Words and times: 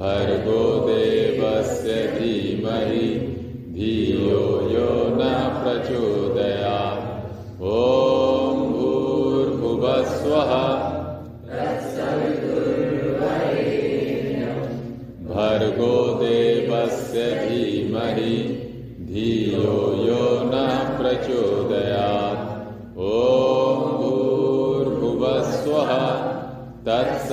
भर्गो 0.00 0.60
देवस्य 0.86 1.94
धीमहि 2.18 3.08
धियो 3.74 4.44
यो 4.70 4.92
न 5.18 5.26
प्रचोदयात्। 5.60 6.99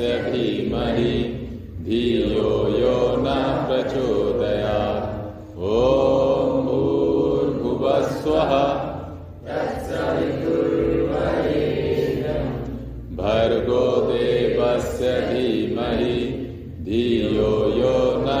देवस्य 0.00 0.32
धीमहि 0.32 1.14
धियो 1.84 2.52
यो 2.80 3.00
न 3.20 3.32
प्रचोदयात् 3.68 5.08
ॐ 5.70 6.54
भूर्भुवस्वः। 6.66 8.52
भर्गो 13.20 13.84
देवस्य 14.08 15.12
धीमहि 15.28 16.16
धियो 16.88 17.52
यो 17.80 17.98
न 18.24 18.40